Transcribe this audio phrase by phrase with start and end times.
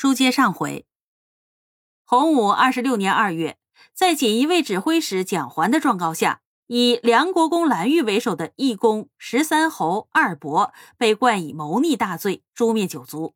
[0.00, 0.86] 书接上回，
[2.04, 3.58] 洪武二十六年二月，
[3.92, 13.34] 在锦衣卫指挥使蒋环的状告下，以梁国公蓝玉为首的义公十三侯二伯被冠以谋逆大罪，诛灭九族。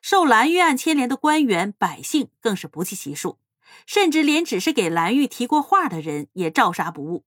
[0.00, 3.40] 受蓝玉案牵连的官员、百姓更是不计其数，
[3.84, 7.24] 甚至连只是给蓝玉提过话的人也照杀不误。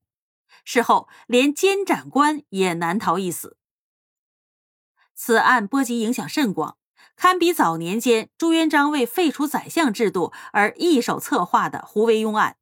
[0.64, 3.58] 事后，连监斩官也难逃一死。
[5.14, 6.78] 此案波及影响甚广。
[7.16, 12.58] 堪比早年间朱元璋为废除宰相制度而一手策划的胡惟庸案。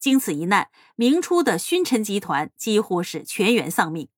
[0.00, 4.08] 经此一难，明初的勋臣集团几乎是全员丧命。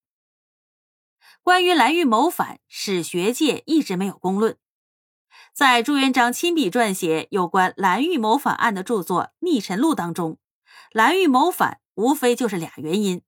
[1.42, 4.58] 关于蓝玉谋反，史学界一直没有公论。
[5.54, 10.38] 在朱元璋亲笔撰写有关蓝玉谋反案的著作《逆臣录》当中，
[10.92, 13.22] 蓝玉谋反无非就是俩原因：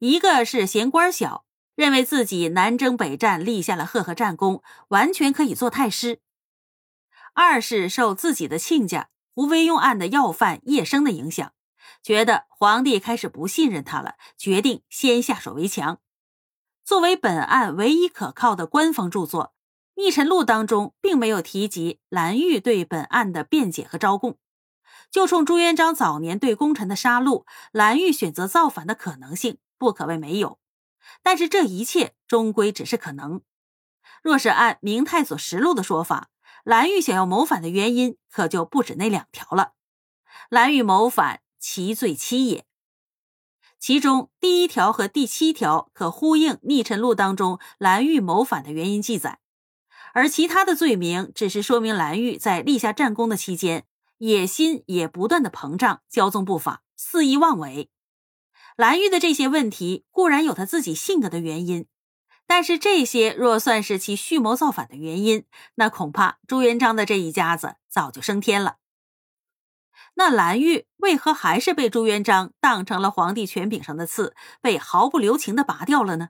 [0.00, 1.44] 一个是嫌官小。
[1.74, 6.20] 认为自己南征北战立下了赫赫战功，完全可以做太师。
[7.32, 11.52] 二是受自己的亲家胡惟庸案的要犯叶生的影响，
[12.00, 15.98] 觉得皇帝开始不信任他了，决定先下手为强。
[16.84, 19.54] 作为本案唯一可靠的官方著作，
[20.00, 24.38] 《逆臣录》当中并没有提及蓝玉对本案的辩解和招供，
[25.10, 30.60] 就冲朱元璋早年对功臣的杀戮，蓝玉选择造反的可能性不可谓没有。
[31.22, 33.42] 但是这一切终归只是可能。
[34.22, 36.30] 若是按《明太祖实录》的说法，
[36.64, 39.72] 蓝玉想要谋反的原因可就不止那两条了。
[40.48, 42.64] 蓝玉谋反，其罪七也。
[43.78, 49.40] 其中第一条和第七条可呼应《逆臣录》当中蓝玉谋反的原因记载，
[50.14, 53.84] 而其他的罪名只是说明蓝玉在立下战功的期间，
[54.18, 57.90] 野心也不断的膨胀，骄纵不法，肆意妄为。
[58.76, 61.86] 蓝玉的这些问题固然有他自己性格的原因，
[62.46, 65.44] 但是这些若算是其蓄谋造反的原因，
[65.76, 68.78] 那恐怕朱元璋的这一家子早就升天了。
[70.16, 76.28] 那蓝玉为何还是被朱元璋当成了皇帝权柄上的刺，被毫不留情的拔掉了呢？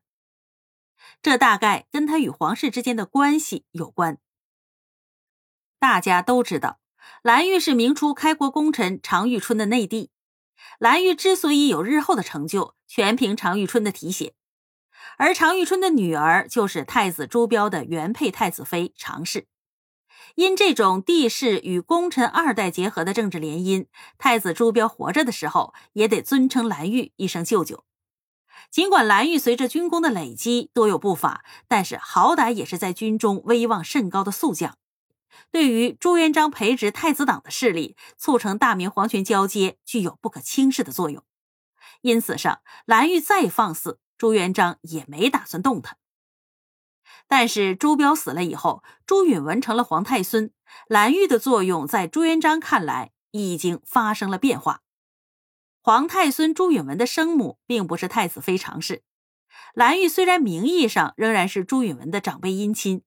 [1.21, 4.19] 这大概跟他与皇室之间的关系有关。
[5.79, 6.79] 大家都知道，
[7.23, 10.11] 蓝玉是明初开国功臣常遇春的内弟。
[10.79, 14.35] 蓝玉之所以有日后的成就，全凭常遇春的提携，
[15.19, 19.47] 而常遇春的女儿就是太子朱标的原配太子妃常氏。
[20.37, 23.87] 因这种帝室与功臣二代结合的政治联姻，
[24.19, 27.85] 太子朱标活着的时候也得尊称蓝玉一声舅舅。
[28.71, 34.77] 尽管蓝玉随着军功的累积多有不法，但是好歹也是在军中威望甚高的宿将。
[35.50, 41.25] 对于朱元璋培植太子党的势力，促成大明皇权交接，具有不可轻视的作用。
[42.03, 45.97] 因此上，蓝玉再放肆，朱元璋也没打算动他。
[47.27, 50.50] 但是朱标死了以后，朱允文成了皇太孙，
[50.89, 54.83] 蓝玉的作用在朱元璋看来已经发生了变化。
[55.81, 59.03] 皇太孙朱允文的生母并不是太子妃常氏，
[59.75, 63.03] 蓝玉虽然名义上仍然是朱允文的长辈姻亲。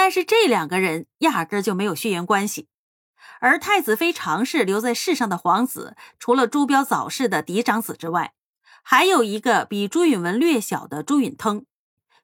[0.00, 2.68] 但是这两个人压根就没有血缘关系，
[3.40, 8.32] 而太子妃常氏留在世上的皇子，除了朱标早逝的嫡长子之外，
[8.84, 11.66] 还有一个比朱允文略小的朱允腾，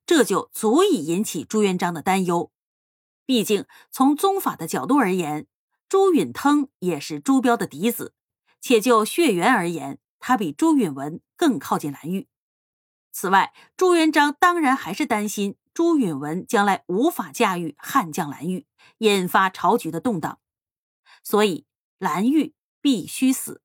[0.07, 2.53] 这就足以引起朱元璋的担忧。
[3.27, 5.49] 毕竟从宗法的角度而言，
[5.89, 8.15] 朱允腾也是朱标的嫡子，
[8.61, 12.29] 且就血缘而言，他比朱允文更靠近蓝玉。
[13.11, 15.57] 此外，朱元璋当然还是担心。
[15.75, 18.67] 朱允文将来无法驾驭悍将蓝玉，
[18.99, 20.39] 引发朝局的动荡，
[21.25, 21.67] 所以
[21.99, 23.61] 蓝玉必须死。